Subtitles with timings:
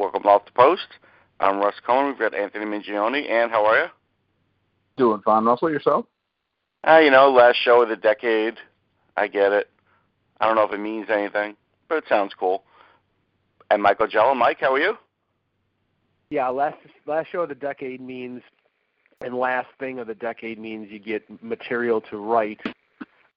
[0.00, 0.86] Welcome off the post.
[1.40, 2.06] I'm Russ Cohen.
[2.06, 3.28] We've got Anthony Mingione.
[3.28, 3.86] And how are you?
[4.96, 5.70] Doing fine, Russell.
[5.70, 6.06] Yourself?
[6.88, 8.54] Uh, you know, last show of the decade.
[9.18, 9.68] I get it.
[10.40, 11.54] I don't know if it means anything,
[11.86, 12.62] but it sounds cool.
[13.70, 14.34] And Michael Jello.
[14.34, 14.96] Mike, how are you?
[16.30, 18.40] Yeah, last last show of the decade means,
[19.20, 22.60] and last thing of the decade means you get material to write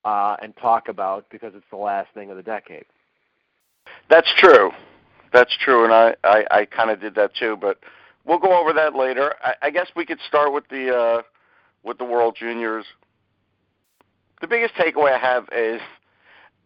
[0.05, 2.85] uh, and talk about because it's the last thing of the decade.
[4.09, 4.71] That's true.
[5.33, 7.79] That's true, and I I, I kind of did that too, but
[8.23, 9.33] we'll go over that later.
[9.43, 11.21] I, I guess we could start with the uh,
[11.83, 12.85] with the World Juniors.
[14.41, 15.81] The biggest takeaway I have is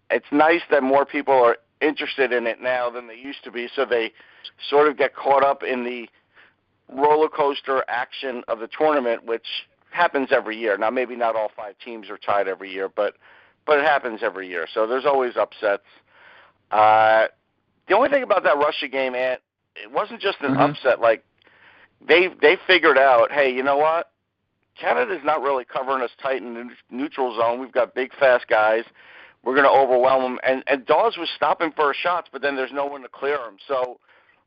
[0.09, 3.69] it's nice that more people are interested in it now than they used to be,
[3.73, 4.11] so they
[4.69, 6.09] sort of get caught up in the
[6.89, 9.45] roller coaster action of the tournament, which
[9.91, 10.77] happens every year.
[10.77, 13.15] Now, maybe not all five teams are tied every year, but
[13.65, 14.67] but it happens every year.
[14.73, 15.83] So there's always upsets.
[16.71, 17.27] Uh,
[17.87, 19.41] the only thing about that Russia game, Ant,
[19.75, 20.69] it wasn't just an Mhm.
[20.71, 20.99] upset.
[20.99, 21.23] Like
[22.01, 24.11] they they figured out, hey, you know what?
[24.75, 27.59] Canada's not really covering us tight in the neutral zone.
[27.59, 28.83] We've got big, fast guys.
[29.43, 30.39] We're going to overwhelm them.
[30.43, 33.57] And and Daws was stopping for shots, but then there's no one to clear them.
[33.67, 33.99] So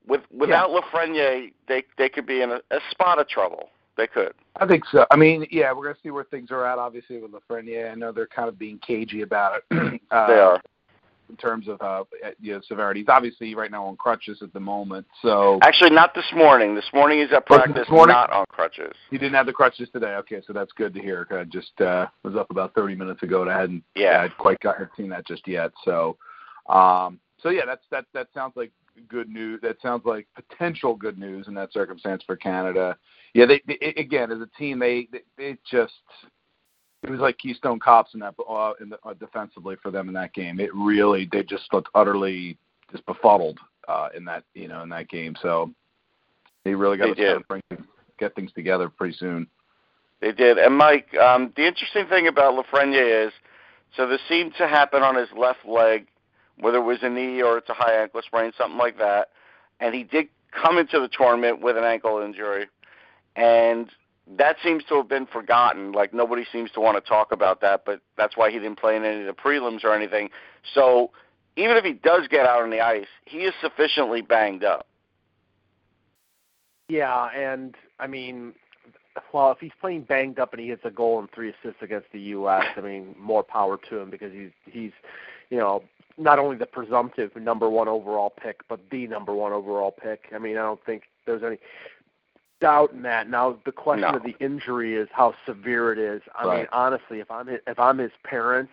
[0.06, 3.70] with without Lafreniere, they they could be in a, a spot of trouble.
[3.96, 4.32] They could.
[4.56, 5.06] I think so.
[5.10, 6.78] I mean, yeah, we're gonna see where things are at.
[6.78, 10.00] Obviously, with Lafreniere, I know they're kind of being cagey about it.
[10.10, 10.60] uh, They are.
[11.30, 12.04] In terms of uh,
[12.40, 13.00] you know, severity.
[13.00, 16.74] He's obviously right now on crutches at the moment, so Actually, not this morning.
[16.74, 18.12] This morning he's at practice, morning?
[18.14, 18.92] not on crutches.
[19.10, 20.14] he didn't have the crutches today.
[20.16, 21.26] Okay, so that's good to hear.
[21.30, 24.20] I just uh, was up about 30 minutes ago, and I hadn't Yeah.
[24.22, 25.70] I'd quite got seen that just yet.
[25.84, 26.16] So,
[26.68, 28.72] um, so yeah, that's that that sounds like
[29.08, 29.60] good news.
[29.62, 32.96] That sounds like potential good news in that circumstance for Canada.
[33.34, 35.92] Yeah, they, they again as a team, they they, they just
[37.02, 40.14] it was like Keystone Cops in that uh, in the, uh, defensively for them in
[40.14, 40.60] that game.
[40.60, 42.58] It really they just looked utterly
[42.92, 45.34] just befuddled uh, in that you know in that game.
[45.40, 45.72] So
[46.64, 47.62] they really got They to start bring
[48.18, 49.46] get things together pretty soon.
[50.20, 50.58] They did.
[50.58, 53.32] And Mike, um, the interesting thing about Lafreniere is,
[53.96, 56.06] so this seemed to happen on his left leg,
[56.58, 59.28] whether it was a knee or it's a high ankle sprain, something like that.
[59.80, 62.66] And he did come into the tournament with an ankle injury,
[63.36, 63.88] and
[64.38, 65.92] that seems to have been forgotten.
[65.92, 68.96] Like nobody seems to want to talk about that, but that's why he didn't play
[68.96, 70.30] in any of the prelims or anything.
[70.74, 71.10] So
[71.56, 74.86] even if he does get out on the ice, he is sufficiently banged up.
[76.88, 78.54] Yeah, and I mean,
[79.32, 82.06] well, if he's playing banged up and he hits a goal and three assists against
[82.12, 84.92] the U.S., I mean, more power to him because he's he's,
[85.50, 85.84] you know,
[86.18, 90.24] not only the presumptive number one overall pick, but the number one overall pick.
[90.34, 91.58] I mean, I don't think there's any
[92.60, 93.28] doubt in that.
[93.28, 94.18] Now, the question No.
[94.18, 96.22] of the injury is how severe it is.
[96.34, 98.72] I mean, honestly, if I'm his, if I'm his parents,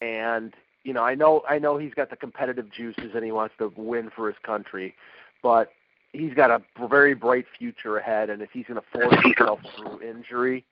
[0.00, 3.54] and you know, I know I know he's got the competitive juices and he wants
[3.58, 4.94] to win for his country,
[5.42, 5.72] but
[6.12, 10.00] he's got a very bright future ahead, and if he's going to force himself through
[10.02, 10.64] injury,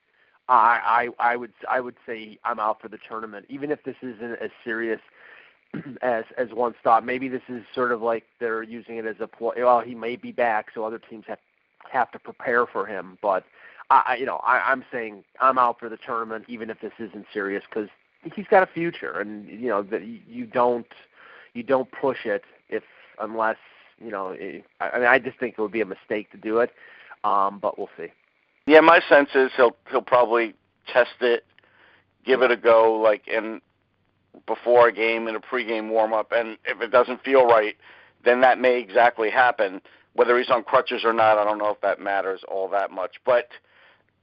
[0.48, 3.96] I, I I would I would say I'm out for the tournament, even if this
[4.02, 5.00] isn't as serious
[6.02, 7.04] as as once thought.
[7.04, 9.52] Maybe this is sort of like they're using it as a ploy.
[9.56, 11.38] Well, he may be back, so other teams have
[11.90, 13.18] have to prepare for him.
[13.22, 13.44] But
[13.90, 17.26] I, you know, I, I'm saying I'm out for the tournament, even if this isn't
[17.32, 17.88] serious, because
[18.34, 20.86] he's got a future, and you know that you don't
[21.52, 22.82] you don't push it if
[23.20, 23.56] unless
[24.02, 24.36] you know.
[24.80, 26.70] I I mean, I just think it would be a mistake to do it.
[27.24, 28.08] Um, but we'll see.
[28.66, 30.54] Yeah, my sense is he'll he'll probably
[30.92, 31.44] test it,
[32.24, 33.60] give it a go, like in
[34.46, 37.76] before a game in a pregame warm up, and if it doesn't feel right,
[38.24, 39.80] then that may exactly happen.
[40.14, 43.16] Whether he's on crutches or not, I don't know if that matters all that much.
[43.24, 43.48] But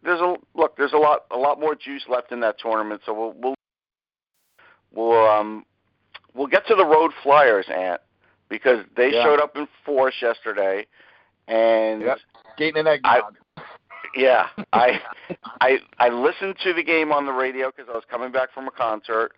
[0.03, 3.13] there's a look, there's a lot a lot more juice left in that tournament, so
[3.13, 3.55] we'll we'll
[4.93, 5.65] we'll um
[6.33, 8.01] we'll get to the road flyers, Ant,
[8.49, 9.23] because they Yeah.
[9.23, 10.85] showed up in force yesterday,
[11.47, 12.19] and Yep.
[12.57, 13.38] Gating and eggnog.
[14.15, 15.01] yeah, I
[15.61, 18.67] I I listened to the game on the radio because I was coming back from
[18.67, 19.33] a concert,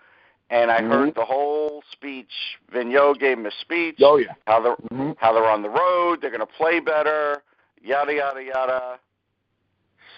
[0.53, 2.31] and I heard the whole speech.
[2.71, 3.97] Vigneault gave him a speech.
[4.03, 4.33] oh yeah.
[4.45, 5.17] How they're Mhm.
[5.19, 7.41] how they're on the road, they're going to play better,
[7.81, 8.99] yada yada yada.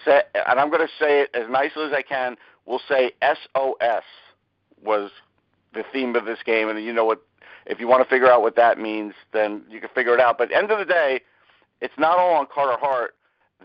[0.03, 2.37] Say, and I'm going to say it as nicely as I can.
[2.65, 4.03] We'll say SOS
[4.83, 5.09] was
[5.73, 7.21] the theme of this game, and you know what
[7.65, 10.37] if you want to figure out what that means, then you can figure it out.
[10.37, 11.21] But end of the day,
[11.81, 13.15] it's not all on Carter Hart.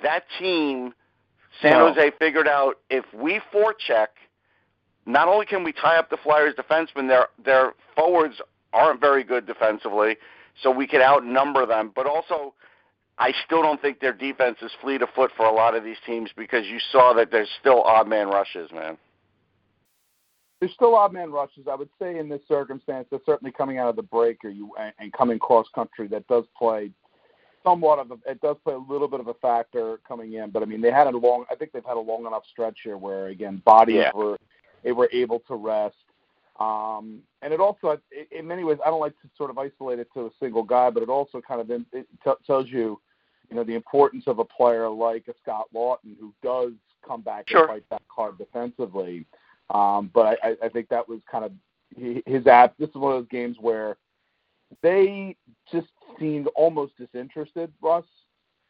[0.03, 0.95] That team,
[1.61, 1.89] San No.
[1.93, 4.09] Jose figured out if we forecheck,
[5.07, 8.37] not only can we tie up the Flyers defensemen, their their forwards
[8.73, 10.17] aren't very good defensively,
[10.63, 11.93] so we can outnumber them.
[11.95, 12.55] But also,
[13.19, 15.97] I still don't think their defense is fleet of foot for a lot of these
[16.07, 18.97] teams because you saw that there's still odd man rushes, man.
[20.61, 21.67] There's still odd man rushes.
[21.71, 24.73] I would say in this circumstance, that's certainly coming out of the break or you
[24.79, 26.07] and, and coming cross country.
[26.09, 26.91] That does play
[27.65, 28.19] somewhat of a.
[28.31, 30.51] It does play a little bit of a factor coming in.
[30.51, 31.47] But I mean, they had a long.
[31.51, 34.11] I think they've had a long enough stretch here where again bodies Yeah.
[34.15, 34.37] were
[34.83, 35.97] they were able to rest.
[36.59, 37.99] Um, and it also,
[38.31, 40.91] in many ways, I don't like to sort of isolate it to a single guy,
[40.91, 43.01] but it also kind of it t- tells you,
[43.49, 46.73] you know, the importance of a player like a Scott Laughton who does
[47.07, 47.61] come back Sure.
[47.61, 49.25] and fight that hard defensively.
[49.71, 51.53] Um, but I, I- I think that was kind of
[52.27, 52.77] his app.
[52.79, 53.97] This is one of those games where
[54.83, 55.37] they
[55.73, 55.89] just
[56.19, 58.05] seemed almost disinterested, Russ.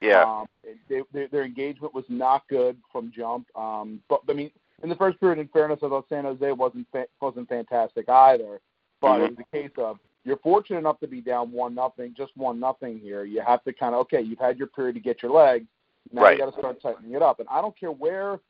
[0.01, 0.23] Yeah.
[0.23, 0.47] Um,
[0.89, 3.47] they, they, their engagement was not good from jump.
[3.57, 4.51] Um, but I mean,
[4.83, 8.61] in the first period, in fairness, I thought San Jose wasn't fa- wasn't fantastic either.
[9.01, 9.25] But Mhm.
[9.25, 12.61] it was a case of you're fortunate enough to be down one nothing, just one
[12.61, 13.25] nothing here.
[13.25, 15.67] You have to kind of okay, you've had your period to get your legs.
[16.13, 16.33] Now Right.
[16.39, 17.41] you got to start tightening it up.
[17.41, 18.41] And I don't care where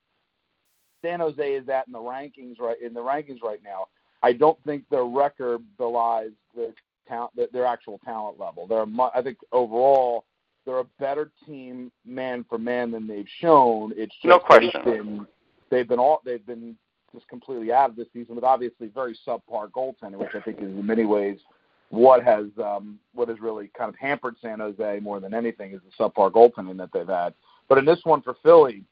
[1.03, 3.89] San Jose is at in the rankings right in the rankings right now.
[4.23, 6.75] I don't think their record belies their
[7.09, 8.67] talent, their, their actual talent level.
[8.67, 10.25] They're, a I think overall,
[10.67, 13.93] they're a better team man for man than they've shown.
[13.97, 14.83] It's just No question.
[14.85, 15.27] been
[15.71, 16.77] they've been all they've been
[17.15, 20.65] just completely out of this season with obviously very subpar goaltending, which I think is
[20.65, 21.39] in many ways
[21.91, 25.81] what has um, what has really kind of hampered San Jose more than anything is
[25.85, 27.35] the subpar goaltending that they've had.
[27.69, 28.85] But in this one for Philly,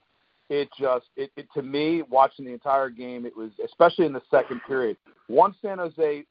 [0.51, 4.23] it just it, it to me watching the entire game, it was especially in the
[4.31, 4.97] second period.
[5.29, 6.25] Once San Jose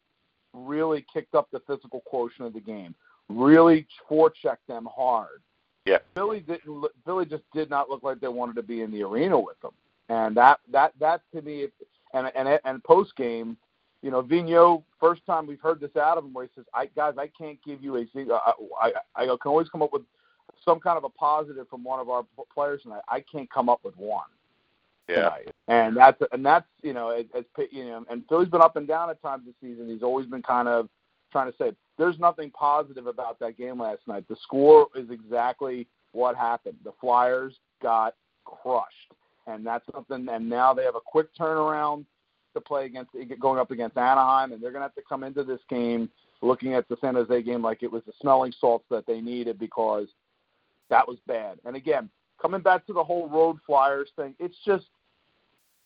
[0.54, 2.94] really kicked up the physical quotient of the game,
[3.30, 5.42] really forechecked them hard.
[5.86, 6.00] Yeah.
[6.16, 6.86] Philly didn't.
[7.06, 9.72] Philly just did not look like they wanted to be in the arena with them,
[10.10, 11.68] and that that that to me,
[12.14, 13.58] and and and post game,
[14.02, 16.88] you know, Vigneault, first time we've heard this out of him, where he says, "I
[16.96, 18.36] guys, I can't give you a single.
[18.36, 20.04] Uh, uh, I, I I can always come up with
[20.64, 22.24] some kind of a positive from one of our
[22.54, 23.02] players tonight.
[23.08, 24.26] I can't come up with one."
[25.10, 25.16] Yeah.
[25.16, 25.50] tonight.
[25.68, 28.88] And that's and that's you know as, as you know and Philly's been up and
[28.88, 29.90] down at times this season.
[29.90, 30.90] He's always been kind of
[31.32, 34.26] trying to say there's nothing positive about that game last night.
[34.28, 36.78] The score is exactly what happened.
[36.84, 38.16] The Flyers got
[38.46, 39.14] crushed,
[39.48, 40.28] and that's something.
[40.30, 42.06] And now they have a quick turnaround
[42.54, 45.44] to play against going up against Anaheim, and they're going to have to come into
[45.44, 46.10] this game
[46.42, 49.58] looking at the San Jose game like it was the smelling salts that they needed
[49.58, 50.08] because
[50.90, 51.58] that was bad.
[51.66, 52.10] And again,
[52.42, 54.86] coming back to the whole road Flyers thing, it's just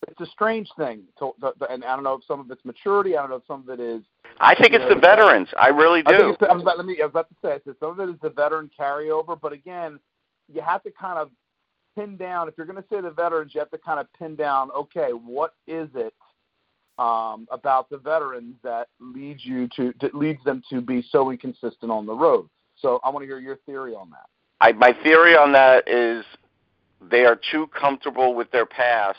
[0.07, 1.03] it's a strange thing.
[1.19, 3.15] To, to, and I don't know if some of it's maturity.
[3.15, 4.01] I don't know if some of it is.
[4.39, 5.47] I think it's the veterans.
[5.59, 6.29] I really I think do.
[6.31, 6.97] it's, I was about, let me.
[7.01, 9.53] I was about to say I said some of it is the veteran carryover, but
[9.53, 9.99] again,
[10.51, 11.29] you have to kind of
[11.95, 12.47] pin down.
[12.47, 14.71] If you're going to say the veterans, you have to kind of pin down.
[14.71, 16.13] Okay, what is it
[16.97, 21.91] um, about the veterans that leads you to that leads them to be so inconsistent
[21.91, 22.47] on the road?
[22.77, 24.25] So I want to hear your theory on that.
[24.59, 26.23] I, my theory on that is
[27.09, 29.17] they are too comfortable with their past,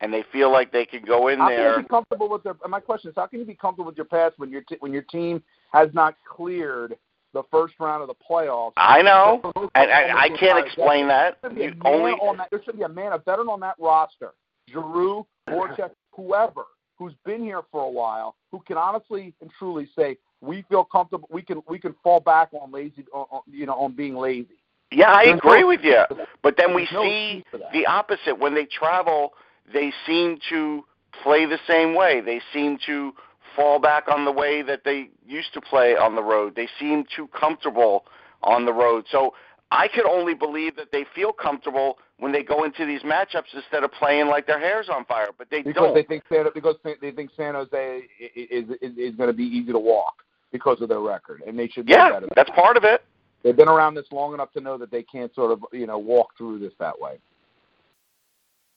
[0.00, 1.76] and they feel like they can go in How can there.
[1.76, 2.54] you be comfortable with their?
[2.68, 4.92] My question is, how can you be comfortable with your past when your t- when
[4.92, 5.42] your team
[5.72, 6.96] has not cleared
[7.32, 8.72] the first round of the playoffs?
[8.76, 9.40] I know,
[9.74, 11.38] and I, I can't explain that.
[11.42, 12.48] There should be a You man only on that.
[12.50, 14.32] There should be a man, a veteran on that roster,
[14.68, 16.62] Giroux, Voracek, whoever,
[16.98, 21.28] who's been here for a while, who can honestly and truly say we feel comfortable.
[21.30, 24.48] We can we can fall back on lazy, on, you know, on being lazy.
[24.92, 26.00] Yeah, I There's agree no with you.
[26.00, 26.28] excuse for that.
[26.42, 27.72] But then we no see excuse for that.
[27.72, 28.38] the opposite.
[28.38, 29.34] When they travel,
[29.72, 30.84] they seem to
[31.22, 32.20] play the same way.
[32.20, 33.12] They seem to
[33.56, 36.54] fall back on the way that they used to play on the road.
[36.54, 38.04] They seem too comfortable
[38.42, 39.04] on the road.
[39.10, 39.34] So
[39.70, 43.84] I could only believe that they feel comfortable when they go into these matchups instead
[43.84, 45.28] of playing like their hair's on fire.
[45.36, 45.94] But they because don't.
[45.94, 48.02] they think San, because they think San Jose
[48.34, 50.14] is is, is going to be easy to walk
[50.52, 53.04] because of their record, and they should yeah, that's part of it.
[53.42, 55.98] They've been around this long enough to know that they can't sort of you know
[55.98, 57.18] walk through this that way.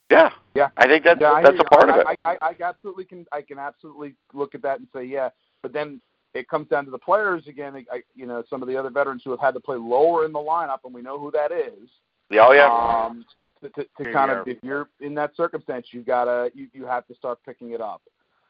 [0.10, 0.70] Yeah, Yeah.
[0.78, 1.94] I think that's Yeah, that's a part you.
[1.94, 2.18] of it.
[2.26, 3.26] I, I, I absolutely can.
[3.32, 5.30] I can absolutely look at that and say, yeah.
[5.62, 6.02] But then
[6.34, 7.86] it comes down to the players again.
[7.92, 10.34] I, you know, some of the other veterans who have had to play lower in
[10.34, 11.90] the lineup, and we know who that is.
[12.30, 13.06] Yeah, oh yeah.
[13.08, 13.26] Um,
[13.62, 16.86] to to, to kind you of, if you're in that circumstance, you gotta you you
[16.86, 18.02] have to start picking it up,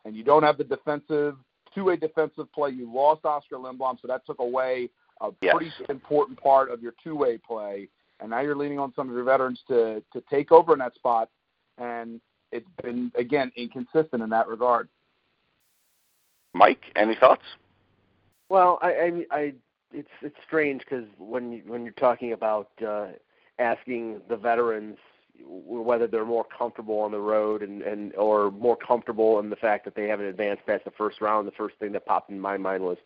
[0.05, 1.35] and you don't have the defensive
[1.73, 2.69] two-way defensive play.
[2.71, 4.89] You lost Oskar Lindblom, so that took away
[5.21, 5.55] a Yes.
[5.55, 7.87] pretty important part of your two-way play.
[8.19, 10.93] And now you're leaning on some of your veterans to to take over in that
[10.95, 11.29] spot,
[11.77, 14.87] and it's been again inconsistent in that regard.
[16.53, 17.43] Mike, any thoughts?
[18.49, 19.53] Well, I, I, I
[19.91, 23.07] it's it's strange because when you, when you're talking about uh,
[23.59, 24.97] asking the veterans
[25.45, 29.85] whether they're more comfortable on the road and and or more comfortable in the fact
[29.85, 32.57] that they haven't advanced past the first round, the first thing that popped in my
[32.57, 32.97] mind was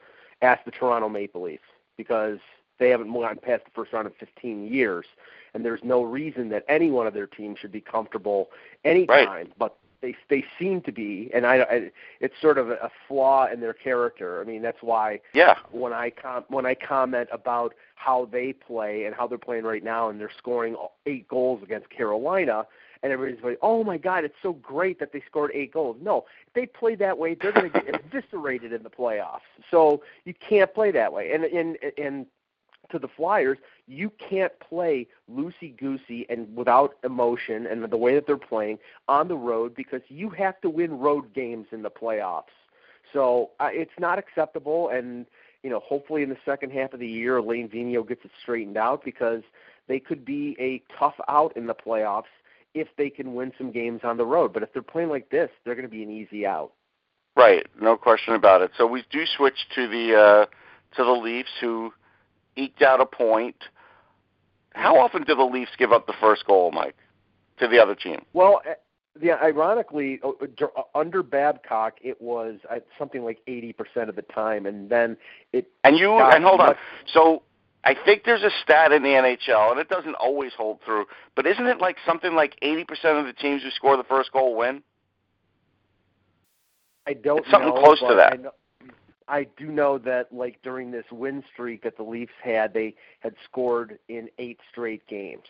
[0.41, 1.63] ask the Toronto Maple Leafs
[1.95, 2.39] because
[2.79, 5.05] they haven't gotten past the first round in 15 years,
[5.58, 8.50] and there's no reason that any one of their teams should be comfortable
[8.86, 9.28] anytime.
[9.28, 9.52] Right.
[9.58, 13.48] But they they seem to be, and I, I it's sort of a, a flaw
[13.52, 14.40] in their character.
[14.40, 15.56] I mean, that's why Yeah.
[15.72, 19.84] when I com- when I comment about how they play and how they're playing right
[19.84, 20.76] now, and they're scoring
[21.08, 22.68] eight goals against Carolina,
[23.02, 26.26] and everybody's like, "Oh my God, it's so great that they scored eight goals." No,
[26.46, 29.50] if they play that way, they're going to get eviscerated in the playoffs.
[29.72, 31.32] So you can't play that way.
[31.32, 32.28] And and and
[32.89, 38.27] to the Flyers, you can't play loosey goosey and without emotion and the way that
[38.27, 42.44] they're playing on the road because you have to win road games in the playoffs.
[43.13, 45.25] So uh, it's not acceptable, and
[45.63, 48.77] you know, hopefully in the second half of the year, Alain Vigneault gets it straightened
[48.77, 49.41] out because
[49.88, 52.24] they could be a tough out in the playoffs
[52.74, 54.53] if they can win some games on the road.
[54.53, 56.74] But if they're playing like this, they're going to be an easy out.
[57.36, 58.72] Right, no question about it.
[58.77, 60.46] So we do switch to the uh,
[60.96, 61.94] to the Leafs, who
[62.58, 63.56] eked out a point.
[64.74, 66.98] How often do the Leafs give up the first goal, Mike,
[67.60, 68.24] to the other team?
[68.34, 68.74] Well, uh,
[69.22, 72.60] yeah, ironically, uh, uh, under Babcock, it was
[73.00, 75.18] something like 80% of the time, and then
[75.54, 76.76] it And you and hold on.
[77.14, 77.44] So
[77.84, 81.06] I think there's a stat in the NHL, and it doesn't always hold through.
[81.36, 82.86] But isn't it like something like 80%
[83.20, 84.84] of the teams who score the first goal win?
[87.08, 88.34] I don't It's something know, close to that.
[88.34, 88.52] I, know,
[89.27, 93.36] I do know that like during this win streak that the Leafs had, they had
[93.43, 95.48] scored in eight straight games.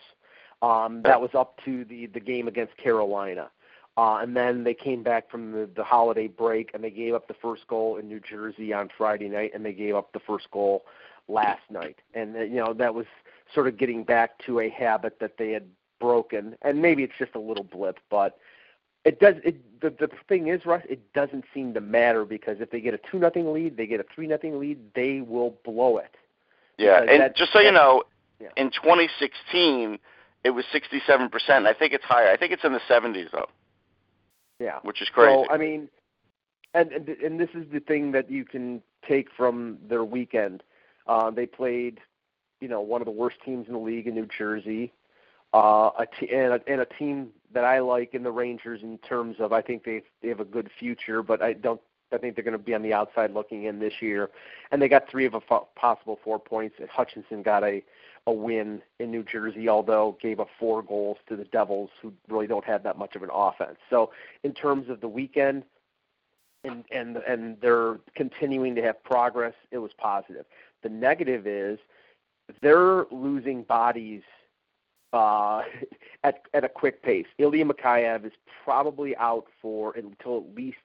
[0.61, 3.49] Um, that was up to the the game against Carolina.
[3.97, 7.27] Uh, and then they came back from the, the holiday break and they gave up
[7.27, 10.51] the first goal in New Jersey on Friday night and they gave up the first
[10.51, 10.85] goal
[11.27, 11.97] last night.
[12.13, 13.05] And uh, you know that was
[13.53, 15.67] sort of getting back to a habit that they had
[15.99, 16.55] broken.
[16.61, 18.37] And maybe it's just a little blip, but
[19.07, 19.35] it does.
[19.43, 22.93] It the the thing is, Russ, it doesn't seem to matter because if they get
[22.93, 26.15] a two nothing lead, they get a three nothing lead, they will blow it.
[26.77, 28.03] Yeah, Because and that- just so you know,
[28.39, 28.49] yeah.
[28.57, 29.97] in 2016,
[30.43, 31.65] it was 67%.
[31.65, 32.29] I think it's higher.
[32.29, 33.47] I think it's in the 70s though,
[34.59, 34.79] Yeah.
[34.83, 35.43] which is crazy.
[35.47, 35.89] So I mean,
[36.73, 40.63] and and and this is the thing that you can take from their weekend.
[41.07, 41.99] Uh, they played,
[42.59, 44.91] you know, one of the worst teams in the league in New Jersey,
[45.57, 48.99] uh, a t- and, a, and a team that I like in the Rangers in
[48.99, 51.81] terms of I think they they have a good future, but I don't.
[52.13, 54.29] I think they're going to be on the outside looking in this year,
[54.71, 56.75] and they got three of a possible four points.
[56.79, 57.83] And Hutchinson got a
[58.27, 62.47] a win in New Jersey, although gave up four goals to the Devils, who really
[62.47, 63.77] don't have that much of an offense.
[63.89, 64.11] So
[64.43, 65.63] in terms of the weekend
[66.63, 70.45] and and and they're continuing to have progress, it was positive.
[70.83, 71.79] The negative is
[72.61, 74.21] they're losing bodies
[75.17, 75.61] uh,
[76.23, 77.25] at at a quick pace.
[77.37, 78.33] Ilya Mikheyev is
[78.63, 80.77] probably out for until at least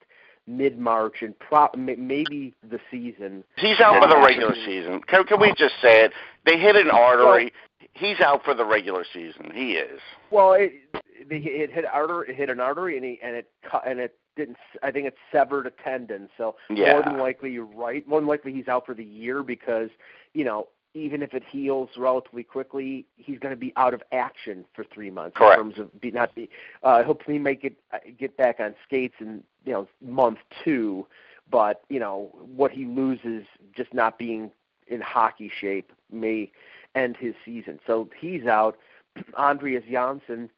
[0.46, 3.44] mid March and pro- maybe the season.
[3.56, 5.00] He's out for the regular season.
[5.06, 6.12] Can, can we just say it?
[6.44, 7.52] They hit an artery.
[7.94, 9.50] He's out for the regular season.
[9.54, 10.00] He is.
[10.30, 13.86] Well, it it, it hit artery, it hit an artery, and he, and it cut,
[13.86, 14.56] and it didn't.
[14.82, 16.28] I think it severed a tendon.
[16.36, 16.92] So Yeah.
[16.92, 18.06] more than likely, you're right.
[18.08, 19.90] More than likely, he's out for the year because
[20.34, 24.64] you know even if it heals relatively quickly, he's going to be out of action
[24.74, 25.58] for three months Correct.
[25.58, 26.50] in terms of be, not be.
[26.82, 31.06] Uh, hopefully, he might get uh, get back on skates in you know month two,
[31.50, 34.50] but you know what he loses just not being
[34.88, 36.50] in hockey shape may
[36.94, 37.80] end his season.
[37.86, 38.76] So he's out.
[39.36, 40.50] Andreas Johnsson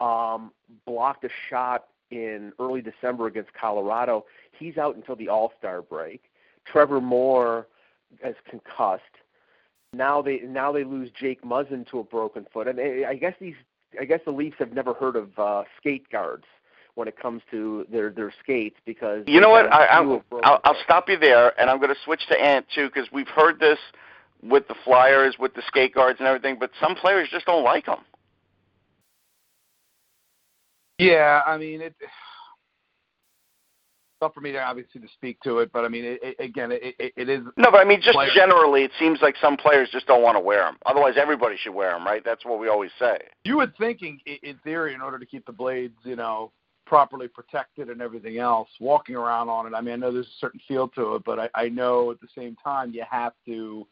[0.00, 0.52] um,
[0.86, 4.26] blocked a shot in early December against Colorado.
[4.52, 6.22] He's out until the All Star break.
[6.64, 7.66] Trevor Moore
[8.24, 9.02] is concussed.
[9.92, 13.34] Now they now they lose Jake Muzzin to a broken foot, and I I guess
[13.40, 13.54] these
[14.00, 16.44] I guess the Leafs have never heard of uh, skate guards
[16.96, 19.70] when it comes to their their skates because You know what?
[19.70, 22.00] got a I, few I, of I'll, I'll stop you there, and I'm going to
[22.04, 23.78] switch to Ant too, because we've heard this
[24.42, 26.56] with the Flyers, with the skate guards and everything.
[26.58, 28.00] But some players just don't like them.
[30.98, 31.94] Yeah, I mean it.
[34.22, 36.72] Not for me to obviously to speak to it, but I mean, it, it, again,
[36.72, 37.42] it, it, it is.
[37.58, 40.36] No, but I mean, just Players- generally, it seems like some players just don't want
[40.36, 40.78] to wear them.
[40.86, 42.22] Otherwise, everybody should wear them, right?
[42.24, 43.18] That's what we always say.
[43.44, 46.50] You would think, in, in theory, in order to keep the blades, you know,
[46.86, 49.74] properly protected and everything else, walking around on it.
[49.76, 52.20] I mean, I know there's a certain feel to it, but I, I know at
[52.20, 53.86] the same time you have to.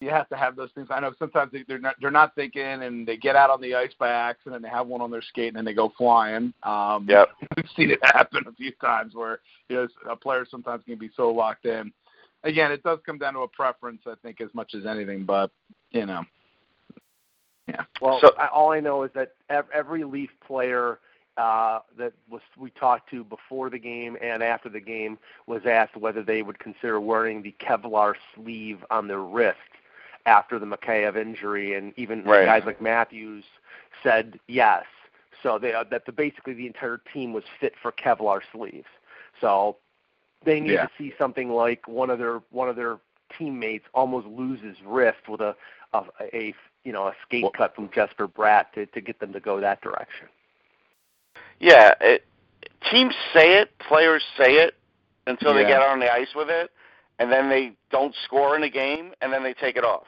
[0.00, 0.88] You have to have those things.
[0.90, 3.74] I know sometimes they, they're not they're not thinking, and they get out on the
[3.74, 4.62] ice by accident.
[4.62, 6.52] They have one on their skate, and then they go flying.
[6.62, 7.28] Um, Yep.
[7.56, 11.10] We've seen it happen a few times where you know a player sometimes can be
[11.16, 11.92] so locked in.
[12.44, 15.24] again, it does come down to a preference, I think, as much as anything.
[15.24, 15.50] But
[15.90, 16.22] you know,
[17.68, 17.82] yeah.
[18.00, 21.00] Well, So- I, all I know is that ev- every Leaf player
[21.36, 25.96] uh, that was we talked to before the game and after the game was asked
[25.96, 29.58] whether they would consider wearing the Kevlar sleeve on their wrist
[30.28, 32.44] after the Mikheyev injury, and even Right.
[32.44, 33.44] guys like Matthews
[34.02, 34.84] said yes.
[35.42, 38.88] So they, uh, that the, basically the entire team was fit for Kevlar sleeves.
[39.40, 39.76] So
[40.44, 40.86] they need Yeah.
[40.86, 42.98] to see something like one of their one of their
[43.36, 45.56] teammates almost lose his wrist with a
[45.94, 46.54] a, a
[46.84, 49.60] you know a skate Well- cut from Jesper Bratt to to get them to go
[49.60, 50.28] that direction.
[51.60, 52.24] Yeah, it,
[52.90, 54.74] teams say it, players say it
[55.26, 56.70] until they get on the ice with it,
[57.18, 60.06] and then they don't score in a game, and then they take it off.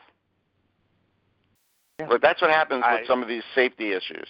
[2.00, 2.06] Yeah.
[2.08, 4.26] But that's what happens I- with some of these safety issues.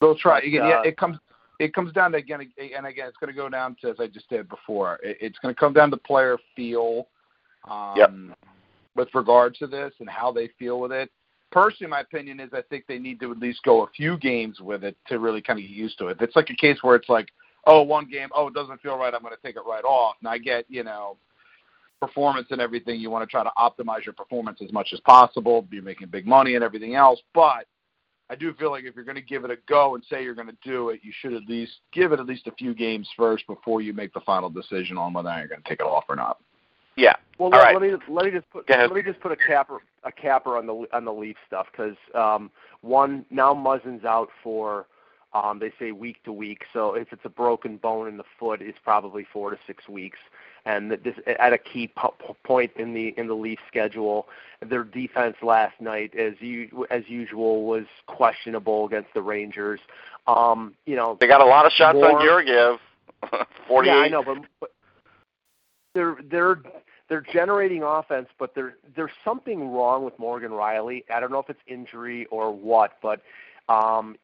[0.00, 0.40] They'll try.
[0.40, 1.18] But, again, yeah, uh, it comes
[1.60, 4.06] it comes down to again and again it's going to go down to as I
[4.06, 4.98] just did before.
[5.02, 7.08] It, it's going to come down to player feel.
[7.70, 8.38] Um, Yep.
[8.96, 11.10] With regards to this and how they feel with it.
[11.50, 14.60] Personally, my opinion is I think they need to at least go a few games
[14.60, 16.18] with it to really kind of get used to it.
[16.20, 17.28] It's like a case where it's like,
[17.66, 20.14] oh, one game, oh, it doesn't feel right, I'm going to take it right off.
[20.20, 21.16] And I get, you know,
[22.00, 23.00] performance and everything.
[23.00, 26.26] You want to try to optimize your performance as much as possible, be making big
[26.26, 27.20] money and everything else.
[27.34, 27.66] But
[28.30, 30.34] I do feel like if you're going to give it a go and say you're
[30.34, 33.08] going to do it, you should at least give it at least a few games
[33.16, 36.04] first before you make the final decision on whether you're going to take it off
[36.08, 36.38] or not.
[36.96, 37.14] Yeah.
[37.38, 37.74] Well, let, right.
[37.74, 40.66] let me let me just put let me just put a capper a capper on
[40.66, 42.50] the on the Leaf stuff because um,
[42.82, 44.86] one now Muzzin's out for
[45.34, 46.64] um, they say week to week.
[46.72, 50.18] So if it's a broken bone in the foot, it's probably four to six weeks.
[50.64, 54.28] And that this at a key po- po- point in the in the Leaf schedule,
[54.66, 59.80] their defense last night, as you as usual, was questionable against the Rangers.
[60.26, 62.78] Um, you know, They got a lot of shots More- on Georgiev.
[63.68, 63.92] Forty-eight.
[63.92, 64.70] yeah, I know, but, but
[65.94, 66.60] they're they're
[67.08, 71.04] they're generating offense, but there there's something wrong with Morgan Rielly.
[71.14, 73.20] I don't know if it's injury or what, but
[73.68, 74.16] um,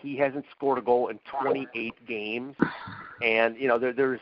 [0.00, 2.56] he hasn't scored a goal in 28 games,
[3.22, 4.20] and you know there, there's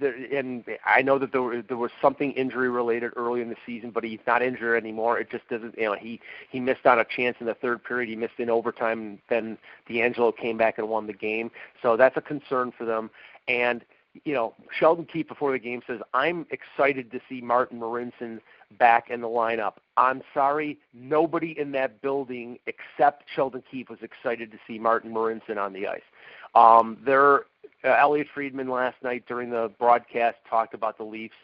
[0.00, 3.90] there, and I know that there there was something injury related early in the season,
[3.90, 5.18] but he's not injured anymore.
[5.18, 5.76] It just doesn't.
[5.76, 8.08] You know, he he missed on a chance in the third period.
[8.08, 9.18] He missed in overtime.
[9.28, 11.50] Then DeAngelo came back and won the game.
[11.82, 13.10] So that's a concern for them.
[13.48, 13.84] And
[14.24, 18.40] you know, Sheldon Keefe before the game says, "I'm excited to see Martin Marincin
[18.78, 24.52] back in the lineup." I'm sorry, nobody in that building except Sheldon Keefe was excited
[24.52, 26.02] to see Martin Marincin on the ice.
[26.54, 27.46] Um, there,
[27.82, 31.34] uh, Elliotte Friedman last night during the broadcast talked about the Leafs.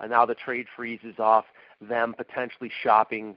[0.00, 1.44] and now the trade freeze is off.
[1.80, 3.36] Them potentially shopping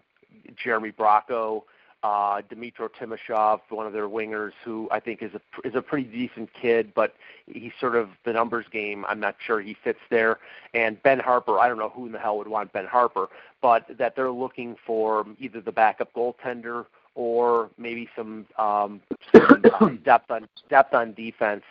[0.64, 1.64] Jeremy Bracco,
[2.04, 6.06] uh, Dmytro Timashov, one of their wingers, who I think is a is a pretty
[6.06, 9.06] decent kid, but he's sort of the numbers game.
[9.08, 10.40] I'm not sure he fits there.
[10.74, 13.28] And Ben Harpur, I don't know who in the hell would want Ben Harpur,
[13.62, 19.02] but that they're looking for either the backup goaltender or maybe some, um,
[19.36, 21.64] some uh, depth on depth on defense.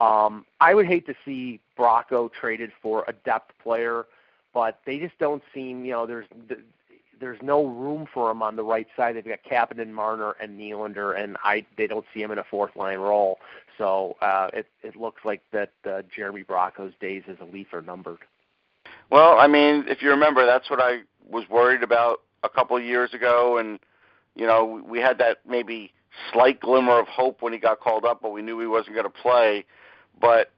[0.00, 4.06] Um, I would hate to see Bracco traded for a depth player,
[4.54, 5.84] but they just don't seem.
[5.84, 6.26] You know, there's
[7.20, 9.16] there's no room for him on the right side.
[9.16, 12.76] They've got Kapanen, Marner, and Nylander, and I they don't see him in a fourth
[12.76, 13.38] line role.
[13.76, 17.82] So uh, it it looks like that uh, Jeremy Bracco's days as a Leaf are
[17.82, 18.18] numbered.
[19.10, 22.84] Well, I mean, if you remember, that's what I was worried about a couple of
[22.84, 23.78] years ago, and
[24.34, 25.92] you know, we had that maybe
[26.32, 29.04] slight glimmer of hope when he got called up, but we knew he wasn't going
[29.06, 29.64] to play.
[30.20, 30.50] But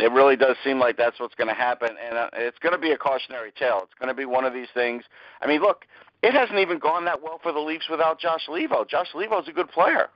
[0.00, 2.78] it really does seem like that's what's going to happen, and uh, it's going to
[2.78, 3.80] be a cautionary tale.
[3.82, 5.04] It's going to be one of these things.
[5.40, 5.84] I mean, look,
[6.22, 8.88] it hasn't even gone that well for the Leafs without Josh Leivo.
[8.88, 10.08] Josh Leivo's a good player.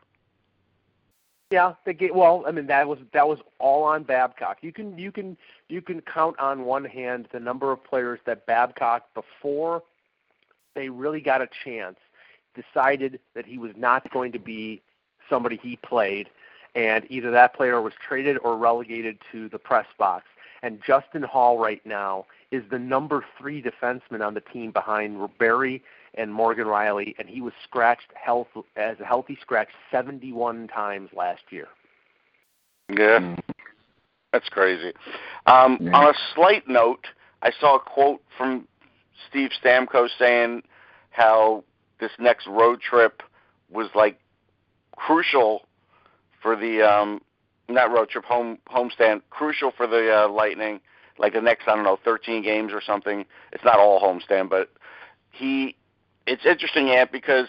[1.51, 2.44] Yeah, they get well.
[2.47, 4.59] I mean, that was that was all on Babcock.
[4.62, 5.37] You can you can
[5.68, 9.83] you can count on one hand the number of players that Babcock before
[10.75, 11.97] they really got a chance
[12.55, 14.83] decided that he was not going to be
[15.29, 16.29] somebody he played,
[16.74, 20.24] and either that player was traded or relegated to the press box.
[20.62, 25.82] And Justin Holl right now is the number three defenseman on the team behind Barrie
[26.14, 31.42] and Morgan Rielly, and he was scratched health as a healthy scratch 71 times last
[31.50, 31.68] year.
[32.88, 33.37] Yeah,
[34.32, 34.92] that's crazy.
[35.46, 35.96] Um, Yeah.
[35.96, 37.06] On a slight note,
[37.42, 38.66] I saw a quote from
[39.28, 40.62] Steve Stamkos saying
[41.10, 41.64] how
[42.00, 43.22] this next road trip
[43.70, 44.18] was like
[44.96, 45.63] crucial
[46.44, 47.22] for the um,
[47.68, 50.78] not road trip home homestand crucial for the uh, Lightning.
[51.18, 53.24] Like the next I don't know 13 games or something.
[53.52, 54.70] It's not all homestand, but
[55.33, 55.74] he.
[56.26, 57.48] It's interesting, Ant, because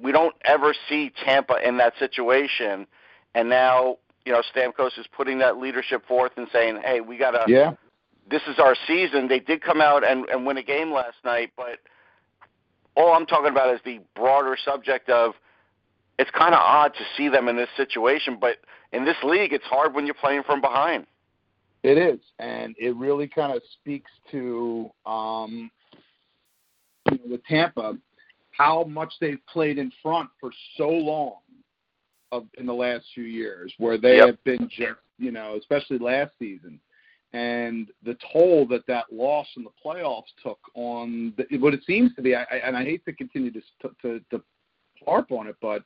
[0.00, 2.86] we don't ever see Tampa in that situation,
[3.34, 7.44] and now you know Stamkos is putting that leadership forth and saying, "Hey, we gotta
[7.48, 7.72] Yeah.
[8.28, 9.28] this is our season.
[9.28, 11.78] They did come out and, and win a game last night, but
[12.94, 15.34] all I'm talking about is the broader subject of
[16.18, 18.56] it's kind of odd to see them in this situation, but
[18.92, 21.06] in this league, it's hard when you're playing from behind.
[21.84, 25.70] It is, and it really kind of speaks to um,
[27.10, 27.96] you know, with Tampa
[28.50, 31.38] how much they've played in front for so long
[32.32, 34.26] of in the last few years, where they yep.
[34.26, 36.80] have been just you know, especially last season,
[37.32, 42.12] and the toll that that loss in the playoffs took on the, what it seems
[42.16, 42.34] to be.
[42.34, 43.60] I, I, and I hate to continue to,
[44.02, 44.42] to to
[45.06, 45.84] harp on it, but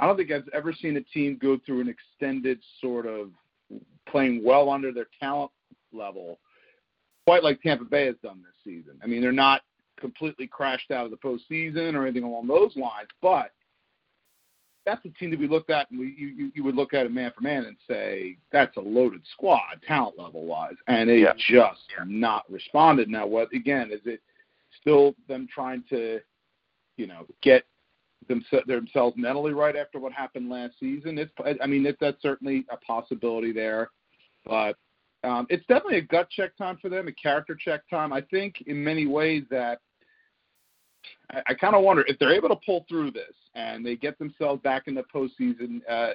[0.00, 3.28] I don't think I've ever seen a team go through an extended sort of
[4.08, 5.50] playing well under their talent
[5.92, 6.38] level,
[7.26, 8.98] quite like Tampa Bay has done this season.
[9.04, 9.60] I mean, they're not
[10.00, 13.52] completely crashed out of the postseason or anything along those lines, but
[14.86, 17.12] that's a team that we looked at, and we you, you would look at it
[17.12, 21.34] man for man and say that's a loaded squad, talent level wise, and they yeah.
[21.34, 22.04] just yeah.
[22.06, 23.10] not responded.
[23.10, 24.22] Now, what again is it
[24.80, 26.20] still them trying to,
[26.96, 27.64] you know, get
[28.28, 31.18] them, themselves mentally right after what happened last season?
[31.18, 33.90] It's I mean it, that's certainly a possibility there,
[34.44, 34.76] but
[35.22, 38.12] um, it's definitely a gut check time for them, a character check time.
[38.12, 39.80] I think in many ways that
[41.30, 44.18] I, I kind of wonder if they're able to pull through this and they get
[44.18, 45.80] themselves back in the postseason.
[45.88, 46.14] Uh,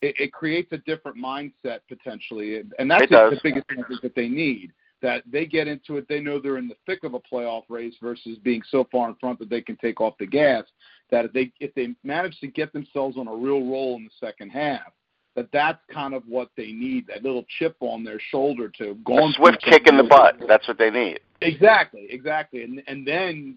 [0.00, 4.28] it, it creates a different mindset potentially, and, that's the, the biggest thing that they
[4.28, 4.72] need.
[5.00, 7.94] That they get into it, they know they're in the thick of a playoff race
[8.00, 10.64] versus being so far in front that they can take off the gas.
[11.12, 14.26] That if they if they manage to get themselves on a real roll in the
[14.26, 14.92] second half,
[15.36, 19.28] that that's kind of what they need that little chip on their shoulder to go
[19.28, 23.56] a swift kick in the butt that's what they need exactly exactly and and then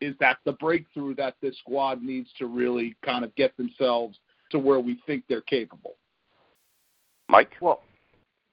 [0.00, 4.18] is that the breakthrough that this squad needs to really kind of get themselves
[4.50, 5.96] to where we think they're capable.
[7.28, 7.50] Mike?
[7.60, 7.82] Well,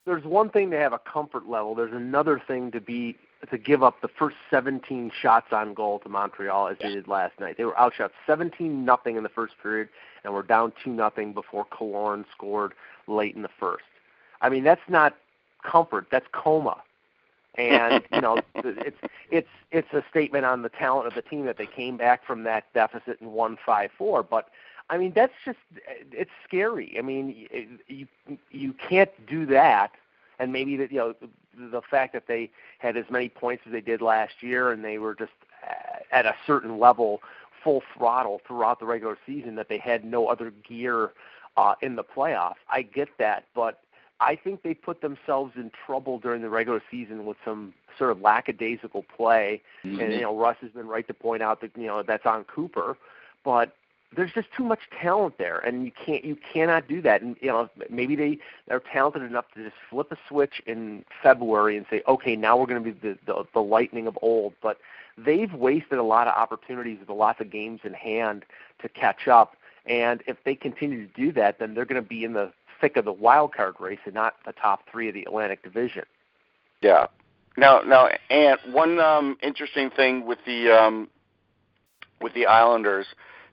[0.05, 1.75] there's one thing to have a comfort level.
[1.75, 6.09] There's another thing to be to give up the first 17 shots on goal to
[6.09, 7.57] Montreal as they did last night.
[7.57, 9.89] They were outshot 17 nothing in the first period
[10.23, 12.73] and were down 2 nothing before Killorn scored
[13.07, 13.83] late in the first.
[14.41, 15.15] I mean, that's not
[15.63, 16.81] comfort, that's coma.
[17.57, 18.97] And you know it's
[19.31, 22.43] it's it's a statement on the talent of the team that they came back from
[22.43, 24.23] that deficit and won five four.
[24.23, 24.49] But
[24.89, 25.59] i mean that's just
[26.11, 26.95] it's scary.
[26.99, 27.47] I mean
[27.87, 28.07] you
[28.51, 29.91] you can't do that.
[30.37, 31.13] And maybe that you know
[31.57, 34.97] the fact that they had as many points as they did last year and they
[34.97, 35.31] were just
[36.11, 37.21] at a certain level
[37.63, 41.11] full throttle throughout the regular season that they had no other gear
[41.57, 43.81] uh in the playoffs i get that but
[44.19, 48.21] I think they put themselves in trouble during the regular season with some sort of
[48.21, 49.61] lackadaisical play.
[49.83, 49.99] Mm-hmm.
[49.99, 52.45] And you know, Russ has been right to point out that you know that's on
[52.45, 52.97] Cooper,
[53.43, 53.75] but
[54.15, 57.21] there's just too much talent there, and you can't you cannot do that.
[57.21, 61.77] And you know, maybe they are talented enough to just flip a switch in February
[61.77, 64.53] and say, okay, now we're going to be the, the the Lightning of old.
[64.61, 64.77] But
[65.17, 68.45] they've wasted a lot of opportunities with lots of games in hand
[68.81, 69.55] to catch up.
[69.85, 72.51] And if they continue to do that, then they're going to be in the
[72.81, 76.03] thick of the wild card race and not the top three of the Atlantic Division.
[76.81, 77.07] Yeah.
[77.57, 81.07] Now, now, and one um, interesting thing with the um,
[82.21, 83.05] with the Islanders,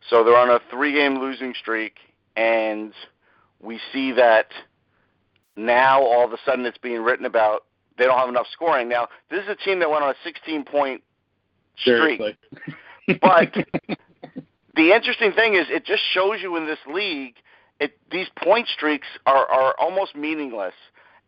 [0.09, 1.97] so they're on a three-game losing streak,
[2.37, 2.93] and
[3.61, 4.49] we see that
[5.57, 7.65] now all of a sudden it's being written about
[7.99, 8.89] they don't have enough scoring.
[8.89, 11.03] Now, this is a team that went on a 16-point
[11.77, 12.21] streak,
[13.21, 13.53] but
[14.75, 17.35] the interesting thing is it just shows you in this league–
[17.83, 20.75] it, these point streaks are, are almost meaningless.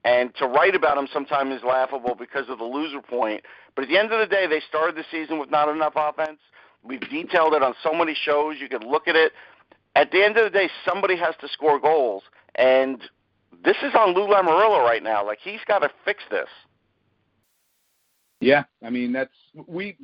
[0.05, 3.43] And to write about them sometimes is laughable because of the loser point.
[3.75, 6.39] But at the end of the day, they started the season with not enough offense.
[6.85, 8.57] We've detailed it on so many shows.
[8.61, 9.33] You can look at it.
[9.97, 12.23] At the end of the day, somebody has to score goals.
[12.57, 13.01] And
[13.65, 15.25] this is on Lou Lamoriello right now.
[15.25, 16.49] Like, he's got to fix this.
[18.41, 19.33] Yeah, I mean, that's
[19.67, 19.97] we.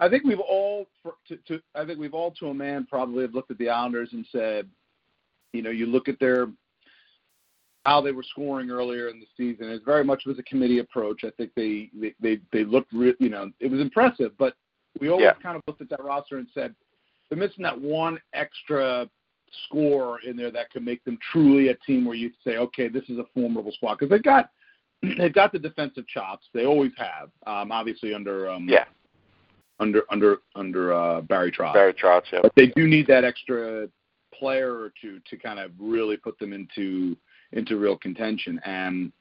[0.00, 0.86] I think we've all,
[1.28, 4.10] to, to, I think we've all to a man probably have looked at the Islanders
[4.12, 4.68] and said,
[5.52, 6.48] you know, you look at their
[7.86, 9.70] how they were scoring earlier in the season.
[9.70, 11.22] It very much was a committee approach.
[11.24, 14.32] I think they they they, they looked, re- you know, it was impressive.
[14.36, 14.54] But
[15.00, 15.42] we always yeah.
[15.42, 16.74] kind of looked at that roster and said
[17.28, 19.08] they're missing that one extra
[19.64, 23.04] score in there that could make them truly a team where you say, okay, this
[23.08, 24.50] is a formidable squad because they got
[25.18, 26.46] they've got the defensive chops.
[26.54, 27.30] They always have.
[27.46, 28.84] Um, obviously under um, yeah
[29.78, 31.74] under under under uh, Barry Trotz.
[31.74, 32.40] Barry Trotz, yeah.
[32.42, 33.88] But they do need that extra
[34.34, 37.16] player or two to kind of really put them into
[37.52, 38.60] into real contention.
[38.64, 39.12] And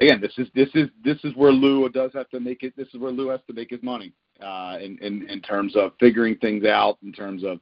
[0.00, 2.74] again, this is this is this is where Lou does have to make it.
[2.76, 5.92] This is where Lou has to make his money uh, in, in in terms of
[6.00, 6.98] figuring things out.
[7.02, 7.60] In terms of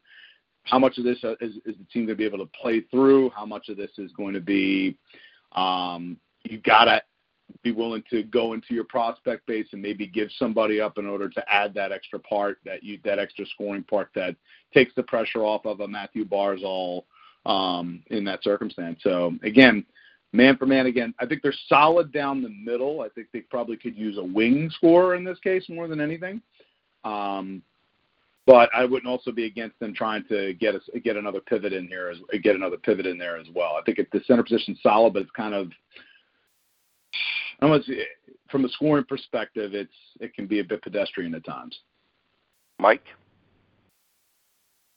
[0.64, 2.80] how much of this uh, is, is the team going to be able to play
[2.90, 3.30] through?
[3.30, 4.96] How much of this is going to be
[5.52, 7.02] um, you gotta
[7.62, 11.28] be willing to go into your prospect base and maybe give somebody up in order
[11.28, 14.36] to add that extra part that you that extra scoring part that
[14.74, 17.04] takes the pressure off of a Mathew Barzal
[17.46, 19.00] um, in that circumstance.
[19.02, 19.84] So again,
[20.32, 23.00] man for man again, I think they're solid down the middle.
[23.00, 26.42] I think they probably could use a wing scorer in this case more than anything.
[27.04, 27.62] Um,
[28.46, 31.86] but I wouldn't also be against them trying to get us get another pivot in
[31.86, 33.76] here as get another pivot in there as well.
[33.78, 35.70] I think if the center position's solid, but it's kind of
[38.50, 41.78] from a scoring perspective, it's it can be a bit pedestrian at times.
[42.78, 43.04] Mike.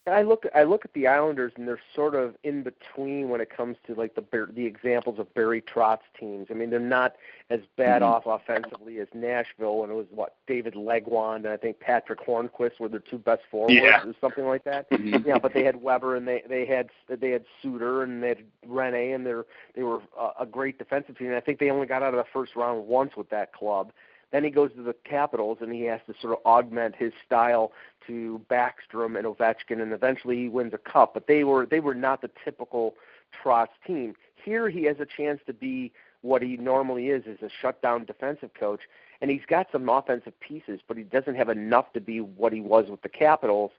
[0.07, 3.55] I look I look at the Islanders and they're sort of in between when it
[3.55, 6.47] comes to like the the examples of Barry Trotz teams.
[6.49, 7.17] I mean, they're not
[7.51, 8.11] as bad mm-hmm.
[8.11, 12.79] off offensively as Nashville when it was what David Legwand and I think Patrick Hornqvist
[12.79, 14.03] were their two best forwards yeah.
[14.03, 14.89] or something like that.
[14.89, 15.27] Mm-hmm.
[15.27, 18.43] yeah, but they had Weber and they they had they had Suter and they had
[18.67, 21.27] Rinne and they're they were a, a great defensive team.
[21.27, 23.91] And I think they only got out of the first round once with that club.
[24.31, 27.71] Then he goes to the Capitals and he has to sort of augment his style
[28.07, 31.13] to Backstrom and Ovechkin, and eventually he wins a cup.
[31.13, 32.95] But they were they were not the typical
[33.43, 34.15] Trotz team.
[34.43, 35.91] Here he has a chance to be
[36.21, 38.81] what he normally is, is a shutdown defensive coach,
[39.21, 42.61] and he's got some offensive pieces, but he doesn't have enough to be what he
[42.61, 43.71] was with the Capitals.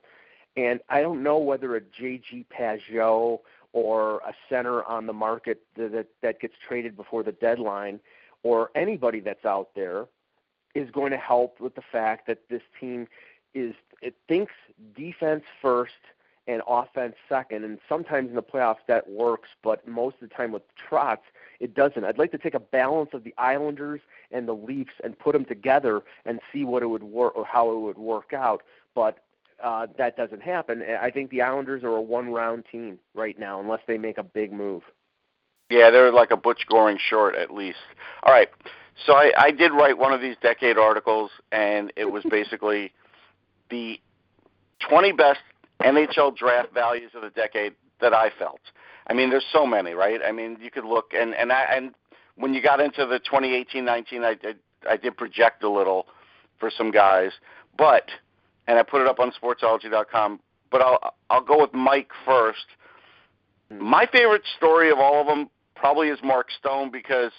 [0.55, 3.39] And I don't know whether a JG Pageau
[3.71, 7.99] or a center on the market that that gets traded before the deadline,
[8.43, 10.05] or anybody that's out there
[10.75, 13.07] is going to help with the fact that this team
[13.53, 14.53] is it thinks
[14.95, 15.93] defense first
[16.47, 20.51] and offense second, and sometimes in the playoffs that works, but most of the time
[20.51, 21.19] with Trotz
[21.59, 22.03] it doesn't.
[22.03, 25.45] I'd like to take a balance of the Islanders and the Leafs and put them
[25.45, 29.19] together and see what it would work or how it would work out, but
[29.63, 30.83] uh, that doesn't happen.
[31.01, 34.51] I think the Islanders are a one-round team right now, unless they make a big
[34.51, 34.81] move.
[35.69, 37.77] Yeah, they're like a Butch Goring short at least.
[38.23, 38.49] All right.
[39.05, 42.91] So I, I did write one of these decade articles, and it was basically
[43.69, 43.99] the
[44.87, 45.39] 20 best
[45.81, 48.59] NHL draft values of the decade that I felt.
[49.07, 50.21] I mean, there's so many, right?
[50.25, 51.93] I mean, you could look and and I and
[52.35, 54.57] when you got into the 2018-19, I did
[54.89, 56.07] I did project a little
[56.59, 57.31] for some guys,
[57.77, 58.09] but
[58.67, 60.39] and I put it up on Sportsology.com.
[60.71, 62.65] But I'll I'll go with Mike first.
[63.69, 63.83] Hmm.
[63.83, 67.31] My favorite story of all of them probably is Mark Stone because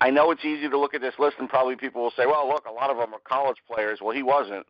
[0.00, 2.46] I know it's easy to look at this list and probably people will say, well,
[2.48, 4.00] look, a lot of them are college players.
[4.02, 4.66] Well, he wasn't,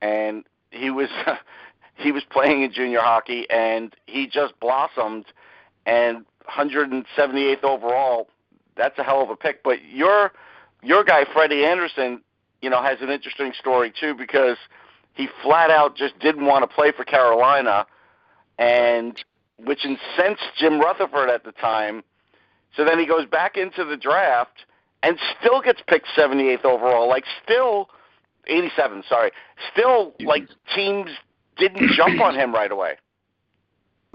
[0.00, 1.08] and he was
[1.94, 5.26] he was playing in junior hockey, and he just blossomed.
[5.86, 8.28] And 178th overall,
[8.76, 9.62] that's a hell of a pick.
[9.62, 10.32] But your
[10.82, 12.20] your guy Freddie Andersen,
[12.60, 14.56] you know, has an interesting story too because
[15.14, 17.86] he flat out just didn't want to play for Carolina,
[18.58, 19.22] and
[19.58, 22.02] which incensed Jim Rutherford at the time
[22.76, 24.64] so then he goes back into the draft
[25.02, 27.08] and still gets picked 78th overall.
[27.08, 27.88] Like still
[28.46, 29.30] 87, sorry.
[29.72, 31.10] Still like teams
[31.56, 32.96] didn't jump on him right away.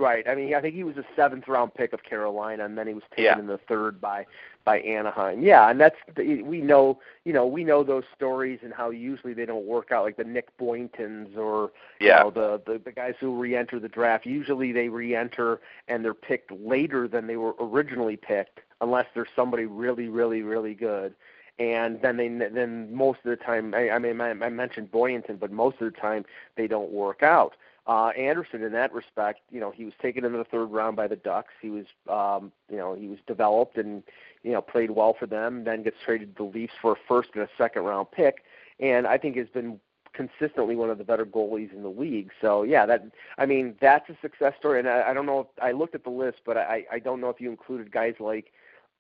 [0.01, 0.27] Right.
[0.27, 2.95] I mean, I think he was a seventh round pick of Carolina, and then he
[2.95, 3.37] was taken yeah.
[3.37, 4.25] in the third by
[4.65, 5.43] by Anaheim.
[5.43, 9.45] Yeah, and that's we know you know we know those stories and how usually they
[9.45, 12.17] don't work out, like the Nick Boyntons or yeah.
[12.17, 14.25] you know the, the the guys who re-enter the draft.
[14.25, 19.65] Usually they re-enter and they're picked later than they were originally picked, unless there's somebody
[19.65, 21.13] really really really good.
[21.59, 25.37] And then they then most of the time I, I mean I, I mentioned Boynton,
[25.37, 26.25] but most of the time
[26.57, 27.53] they don't work out.
[27.87, 31.07] Uh, Andersen, in that respect, you know, he was taken in the third round by
[31.07, 31.53] the Ducks.
[31.61, 34.03] He was, um, you know, he was developed and,
[34.43, 35.63] you know, played well for them.
[35.63, 38.43] Then gets traded to the Leafs for a first and a second round pick,
[38.79, 39.79] and I think has been
[40.13, 42.29] consistently one of the better goalies in the league.
[42.39, 43.05] So yeah, that
[43.37, 44.79] I mean that's a success story.
[44.79, 47.19] And I, I don't know if I looked at the list, but I I don't
[47.19, 48.51] know if you included guys like.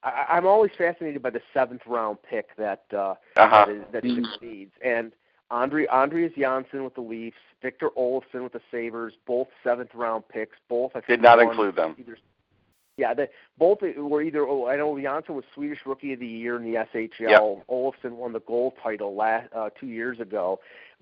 [0.03, 3.65] I, I'm always fascinated by the seventh round pick that uh, uh-huh.
[3.67, 5.11] that, is, that succeeds, and
[5.51, 10.57] Andre Andreas Johnsson with the Leafs, Victor Olofsson with the Sabres, both seventh round picks.
[10.69, 11.95] Both I think did not include them.
[11.99, 12.17] Either,
[12.97, 14.47] yeah, they both were either.
[14.47, 17.09] Oh, I know Johnsson was Swedish Rookie of the Year in the SHL.
[17.19, 17.67] Yep.
[17.69, 20.59] Olofsson won the goal title last uh, two years ago.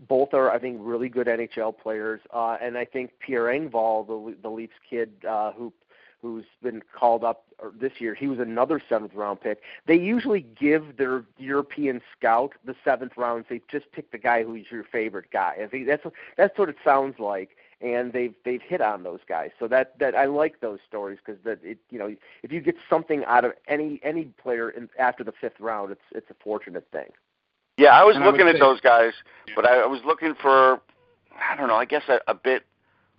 [0.08, 2.22] Both are, I think, really good NHL players.
[2.34, 5.72] Uh, and I think Pierre Engvall, the the Leafs kid uh, who
[6.22, 7.46] who's been called up
[7.80, 8.14] this year.
[8.14, 9.62] He was another seventh round pick.
[9.86, 13.46] They usually give their European scout the seventh round.
[13.50, 15.58] They just pick the guy who's your favorite guy.
[15.64, 16.04] I think that's
[16.38, 17.58] that's what it sounds like.
[17.82, 21.42] And they've they've hit on those guys, so that that I like those stories because
[21.46, 25.24] that it you know if you get something out of any any player in, after
[25.24, 27.10] the fifth round, it's it's a fortunate thing.
[27.78, 29.14] Yeah, I was and looking I at say, those guys,
[29.56, 30.82] but I was looking for
[31.40, 32.64] I don't know, I guess a, a bit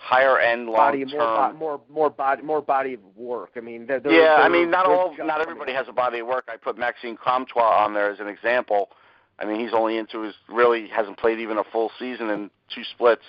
[0.01, 1.11] higher end long body term.
[1.11, 3.51] more, more more body more body of work.
[3.57, 6.21] I mean, they're, they're, yeah, they're, I mean, not all, not everybody has a body
[6.21, 6.49] of work.
[6.49, 8.89] I put Maxime Comtois on there as an example.
[9.39, 12.83] I mean, he's only into his really hasn't played even a full season in two
[12.85, 13.25] splits.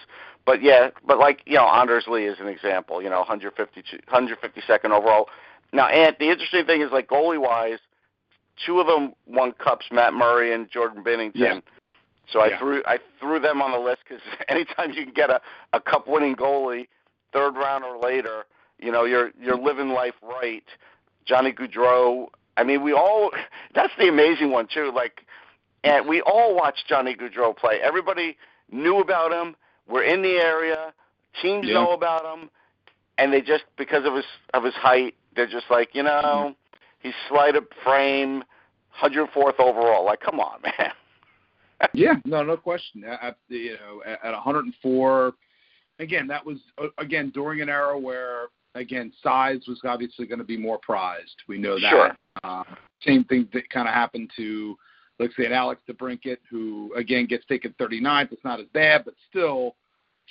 [0.46, 3.02] But yeah, but like you know, Anders Lee is an example.
[3.02, 5.28] You know, 152, 152nd overall.
[5.74, 7.80] Now, and the interesting thing is like goalie wise,
[8.66, 11.32] two of them won cups, Matt Murray and Jordan Binnington.
[11.36, 11.60] Yeah.
[12.32, 12.60] So I Yeah.
[12.60, 15.42] threw I threw them on the list because anytime you can get a
[15.74, 16.88] a cup winning goalie,
[17.34, 18.46] third round or later,
[18.80, 20.64] you know you're you're living life right.
[21.26, 22.28] Johnny Gaudreau.
[22.58, 23.32] I mean, we all.
[23.76, 24.92] That's the amazing one too.
[24.94, 25.26] Like,
[25.84, 27.80] and we all watched Johnny Gaudreau play.
[27.82, 28.38] Everybody
[28.72, 29.56] knew about him.
[29.88, 30.94] We're in the area.
[31.42, 31.76] Teams Yeah.
[31.76, 32.50] know about him,
[33.18, 36.56] and they just because of his of his height, they're just like, you know,
[37.00, 38.44] he's slight of frame,
[39.02, 40.04] 104th overall.
[40.06, 40.92] Like, come on, man.
[41.94, 43.04] Yeah, no, no question.
[43.04, 45.34] At, at the, you know, at, at 104,
[46.00, 50.46] again, that was uh, again during an era where again size was obviously going to
[50.46, 51.36] be more prized.
[51.48, 51.90] We know that.
[51.90, 52.16] Sure.
[52.44, 52.64] Uh,
[53.06, 54.76] same thing that kind of happened to,
[55.20, 58.32] let's say, an Alex DeBrincat, who again gets taken 39th.
[58.32, 59.76] It's not as bad, but still,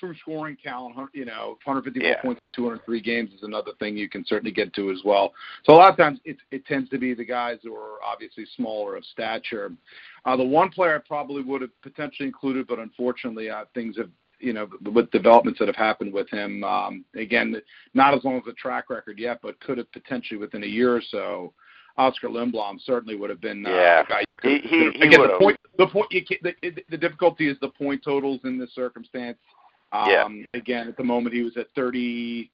[0.00, 2.20] true scoring hun- You know, 154 Yeah.
[2.22, 5.34] points, 203 games is another thing you can certainly get to as well.
[5.64, 8.46] So a lot of times it it tends to be the guys who are obviously
[8.56, 9.72] smaller of stature.
[10.24, 14.10] Uh, the one player I probably would have potentially included, but unfortunately uh, things have,
[14.40, 16.64] you know, with developments that have happened with him.
[16.64, 17.60] Um, again,
[17.94, 20.94] not as long as a track record yet, but could have potentially within a year
[20.96, 21.52] or so.
[21.98, 24.00] Oskar Lindblom certainly would have been uh, Yeah.
[24.00, 24.24] a guy.
[24.42, 26.54] He- he- he again, the point, the point, you can't, the,
[26.88, 29.36] the difficulty is the point totals in this circumstance.
[29.92, 30.28] Um, Yeah.
[30.54, 32.50] Again, at the moment he was at 30.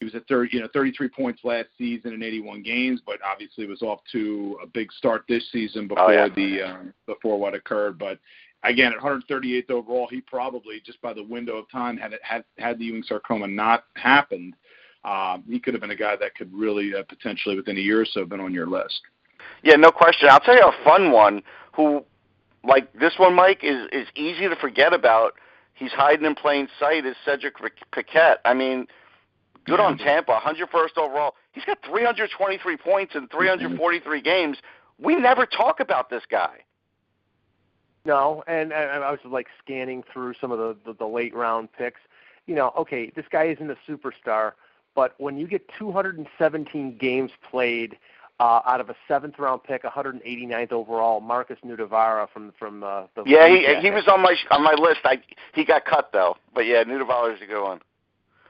[0.00, 3.66] He was at 30, you know, 33 points last season in 81 games, but obviously
[3.66, 6.28] was off to a big start this season before Oh, yeah.
[6.28, 7.98] the um, before what occurred.
[7.98, 8.20] But
[8.62, 12.44] again, at 138th overall, he probably just by the window of time had it had
[12.58, 14.54] had the Ewing sarcoma not happened,
[15.04, 18.00] um, he could have been a guy that could really uh, potentially within a year
[18.00, 19.00] or so been on your list.
[19.62, 20.28] Yeah, no question.
[20.30, 21.42] I'll tell you a fun one
[21.74, 22.04] who,
[22.64, 25.32] like this one, Mike, is is easy to forget about.
[25.78, 27.06] He's hiding in plain sight.
[27.06, 27.54] Is Cedric
[27.92, 28.38] Paquette?
[28.44, 28.88] I mean,
[29.64, 31.34] good on Tampa, 101st overall.
[31.52, 34.58] He's got 323 points in 343 games.
[35.00, 36.64] We never talk about this guy.
[38.04, 41.68] No, and, and I was like scanning through some of the, the the late round
[41.72, 42.00] picks.
[42.46, 44.52] You know, okay, this guy isn't a superstar,
[44.94, 47.98] but when you get 217 games played
[48.40, 53.24] uh, out of a seventh round pick, 189th overall, Marcus Nutivaara from from uh, the
[53.26, 55.00] Yeah, he he was on my on my list.
[55.04, 55.20] I
[55.54, 57.80] he got cut though, but yeah, Nutivaara's a good one.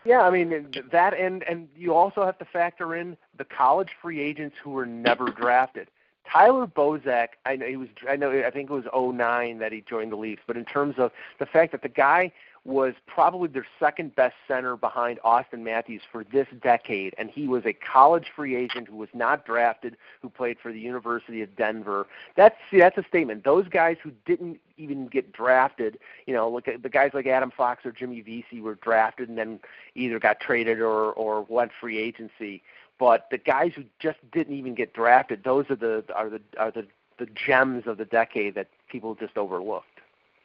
[0.04, 4.20] Yeah, I mean that, and and you also have to factor in the college free
[4.20, 5.88] agents who were never drafted.
[6.30, 7.88] Tyler Bozak, I know he was.
[8.08, 8.30] I know.
[8.30, 10.42] I think it was '09 that he joined the Leafs.
[10.46, 12.32] But in terms of the fact that the guy
[12.68, 17.64] was probably their second best center behind Auston Matthews for this decade, and he was
[17.64, 22.06] a college free agent who was not drafted, who played for the University of Denver.
[22.36, 23.42] That's see, that's a statement.
[23.42, 27.50] Those guys who didn't even get drafted, you know, look at the guys like Adam
[27.56, 29.60] Fox or Jimmy Vesey were drafted and then
[29.94, 32.62] either got traded or or went free agency.
[32.98, 36.70] But the guys who just didn't even get drafted, those are the are the are
[36.70, 36.86] the
[37.18, 39.86] the gems of the decade that people just overlooked.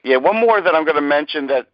[0.05, 1.67] Yeah, one more that I'm going to mention that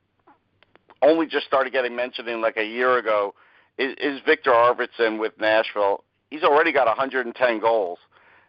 [1.02, 3.34] only just started getting mentioned in like a year ago
[3.78, 6.04] is, is Viktor Arvidsson with Nashville.
[6.30, 8.00] He's already got 110 goals,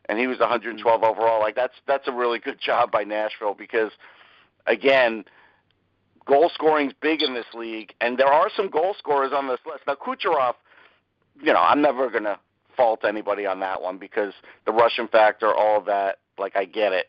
[0.08, 1.40] and he was 112 overall.
[1.40, 3.92] Like that's that's a really good job by Nashville because,
[4.66, 5.24] again,
[6.26, 9.84] goal scoring's big in this league, and there are some goal scorers on this list.
[9.86, 10.54] Now Kucherov,
[11.40, 12.38] you know, I'm never to
[12.76, 14.32] fault anybody on that one because
[14.66, 16.18] the Russian factor, all of that.
[16.38, 17.08] Like I get it,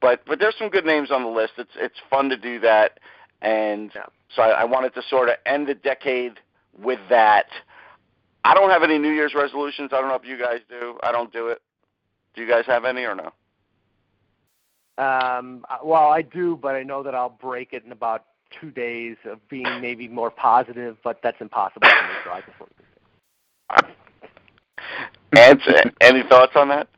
[0.00, 1.52] but but there's some good names on the list.
[1.56, 2.98] It's it's fun to do that,
[3.42, 4.06] and Yeah.
[4.34, 6.34] so I, I wanted to sort of end the decade
[6.78, 7.46] with that.
[8.44, 9.90] I don't have any New Year's resolutions.
[9.92, 10.98] I don't know if you guys do.
[11.02, 11.60] I don't do it.
[12.34, 13.32] Do you guys have any or no?
[14.98, 18.24] Um, well, I do, but I know that I'll break it in about
[18.60, 22.14] two days of being maybe more positive, but that's impossible for me.
[22.24, 22.52] So I just
[25.36, 25.90] Answer.
[26.00, 26.88] Any thoughts on that?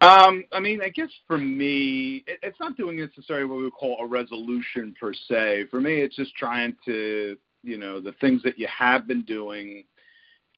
[0.00, 3.72] Um, I mean, I guess for me, it, it's not doing necessarily what we would
[3.72, 5.66] call a resolution per se.
[5.70, 9.84] For me, it's just trying to, you know, the things that you have been doing,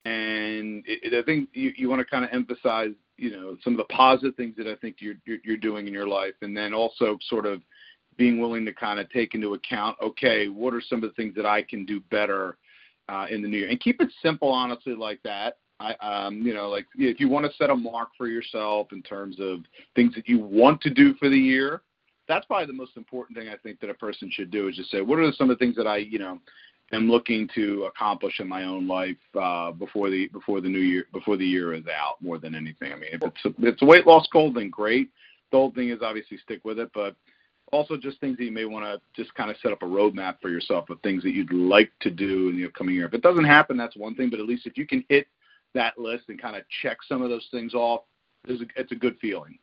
[0.05, 3.73] and it, it, I think you, you want to kind of emphasize, you know, some
[3.73, 6.55] of the positive things that I think you're, you're you're doing in your life, and
[6.55, 7.63] then also sort of
[8.19, 11.35] being willing to kind of take into account, okay, what are some of the things
[11.37, 12.59] that I can do better
[13.09, 15.57] uh, in the new year, and keep it simple, honestly, like that.
[15.81, 19.03] I, um, you know, like if you want to set a mark for yourself in
[19.03, 19.61] terms of
[19.97, 21.83] things that you want to do for the year,
[22.29, 24.91] that's probably the most important thing I think that a person should do is just
[24.91, 26.39] say, what are some of the things that I, you know,
[26.93, 31.07] am looking to accomplish in my own life uh, before the before the new year
[31.13, 32.21] before the year is out.
[32.21, 34.71] More than anything, I mean, if it's a, if it's a weight loss goal, then
[34.71, 35.11] great.
[35.51, 37.17] The whole thing is obviously stick with it, but
[37.73, 40.37] also just things that you may want to just kind of set up a roadmap
[40.41, 43.07] for yourself of things that you'd like to do in the upcoming year.
[43.07, 45.27] If it doesn't happen, that's one thing, but at least if you can hit
[45.75, 48.03] that list and kind of check some of those things off,
[48.47, 49.59] it's a, it's a good feeling.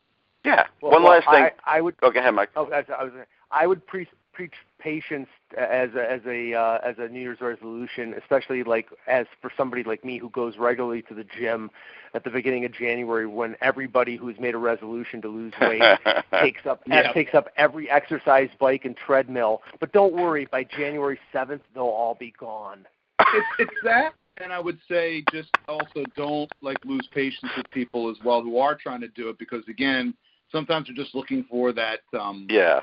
[0.45, 0.65] Yeah.
[0.81, 1.49] Well, One well, last thing.
[1.65, 1.95] I, I would.
[2.01, 2.49] oh, go ahead, Mike.
[2.55, 3.13] Oh, I, I was.
[3.49, 5.27] I would pre- preach patience
[5.57, 9.83] as a, as a uh, as a New Year's resolution, especially like as for somebody
[9.83, 11.71] like me who goes regularly to the gym
[12.13, 15.81] at the beginning of January, when everybody who's made a resolution to lose weight
[16.41, 17.11] takes up Yeah.
[17.13, 19.61] takes up every exercise bike and treadmill.
[19.79, 22.85] But don't worry, by January seventh, they'll all be gone.
[23.19, 28.09] it's it's that and I would say just also don't like lose patience with people
[28.09, 30.13] as well who are trying to do it because again,
[30.51, 32.81] sometimes they're just looking for that um yeah.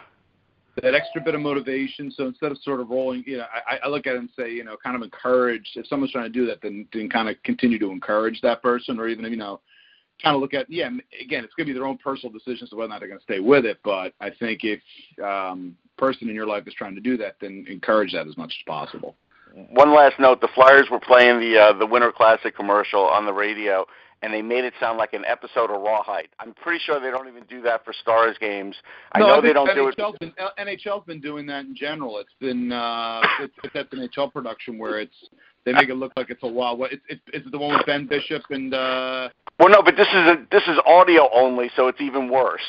[0.82, 2.10] that extra bit of motivation.
[2.10, 4.52] So instead of sort of rolling, you know, I, I look at it and say,
[4.52, 7.42] you know, kind of encourage if someone's trying to do that, then then kind of
[7.42, 9.60] continue to encourage that person, or even you know,
[10.22, 10.88] kind of look at yeah,
[11.20, 13.08] again, it's going to be their own personal decision as to whether or not they're
[13.08, 13.78] going to stay with it.
[13.84, 14.80] But I think if
[15.22, 18.54] um, person in your life is trying to do that, then encourage that as much
[18.58, 19.16] as possible.
[19.70, 23.32] One last note: the Flyers were playing the uh, the Winter Classic commercial on the
[23.32, 23.86] radio,
[24.22, 26.28] and they made it sound like an episode of Rawhide.
[26.40, 28.74] I'm pretty sure they don't even do that for Stars games.
[29.12, 29.96] I no, know I they don't do it.
[29.96, 32.18] NHL's Been, NHL's been doing that in general.
[32.18, 35.14] It's been uh, it's, it's that NHL production where it's
[35.64, 36.78] they make it look like it's a wild.
[36.78, 39.28] What it's it's, it's the one with Ben Bishop and uh,
[39.58, 42.64] Well, no, but this is a, this is audio only, so it's even worse.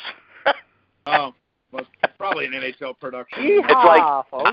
[1.07, 1.33] oh,
[1.71, 3.43] well, it's probably an NHL production.
[3.43, 4.51] Yeehaw, folks.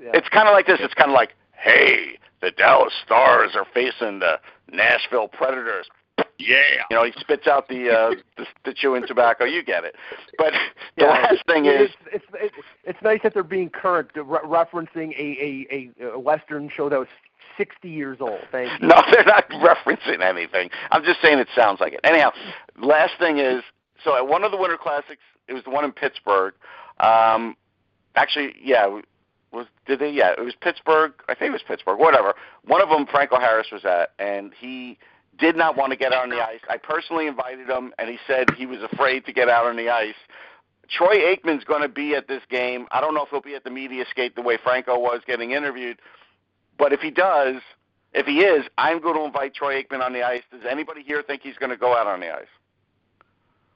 [0.00, 0.10] Yeah.
[0.14, 0.78] It's kind of like this.
[0.80, 4.38] It's kind of like, hey, the Dallas Stars are facing the
[4.72, 5.86] Nashville Predators.
[6.38, 6.56] Yeah.
[6.90, 9.44] You know, he spits out the uh, the, the chewing tobacco.
[9.44, 9.94] You get it.
[10.38, 10.52] But
[10.96, 14.38] the Yeah, last thing is, it's, it's it's it's nice that they're being current, re-
[14.44, 15.66] referencing a,
[16.00, 17.08] a a western show that was
[17.56, 18.40] 60 years old.
[18.52, 18.88] Thank you.
[18.88, 20.70] no, they're not referencing anything.
[20.90, 22.00] I'm just saying it sounds like it.
[22.04, 22.30] Anyhow,
[22.80, 23.62] last thing is,
[24.02, 26.54] so at one of the Winter Classics, it was the one in Pittsburgh.
[27.00, 27.56] Um,
[28.16, 29.00] actually, yeah,
[29.54, 30.10] was did they?
[30.10, 31.12] Yeah, it was Pittsburgh.
[31.28, 31.98] I think it was Pittsburgh.
[31.98, 32.34] Whatever.
[32.64, 34.98] One of them, Franco Harris was at, and he
[35.38, 36.60] did not want to get out on the ice.
[36.68, 39.88] I personally invited him, and he said he was afraid to get out on the
[39.88, 40.14] ice.
[40.88, 42.86] Troy Aikman's going to be at this game.
[42.90, 45.52] I don't know if he'll be at the media skate the way Franco was getting
[45.52, 45.98] interviewed,
[46.78, 47.56] but if he does,
[48.12, 50.42] if he is, I'm going to invite Troy Aikman on the ice.
[50.52, 52.46] Does anybody here think he's going to go out on the ice?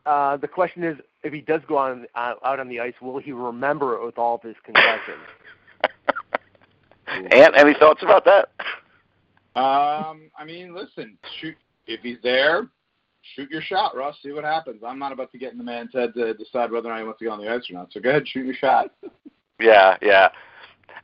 [0.07, 3.18] Uh, the question is, if he does go on uh, out on the ice, will
[3.18, 5.26] he remember it with all of his concussions?
[7.31, 8.49] Ant, any thoughts about that?
[9.59, 11.57] Um, I mean, listen, shoot
[11.87, 12.69] if he's there,
[13.35, 14.16] shoot your shot, Russ.
[14.23, 14.83] See what happens.
[14.87, 17.05] I'm not about to get in the man's head to decide whether or not he
[17.05, 17.93] wants to get on the ice or not.
[17.93, 18.93] So go ahead, shoot your shot.
[19.61, 20.29] Yeah, yeah.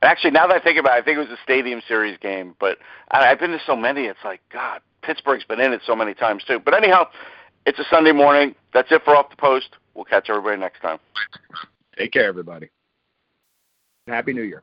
[0.02, 2.54] Actually, now that I think about it, I think it was a Stadium Series game,
[2.60, 2.78] but
[3.10, 4.04] I, I've been to so many.
[4.04, 6.60] It's like God, Pittsburgh's been in it so many times too.
[6.62, 7.06] But anyhow,
[7.66, 8.54] it's a Sunday morning.
[8.72, 9.70] That's it for off the post.
[9.94, 10.98] We'll catch everybody next time.
[11.96, 12.68] Take care, everybody.
[14.06, 14.62] Happy New Year.